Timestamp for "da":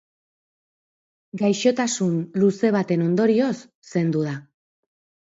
4.29-4.33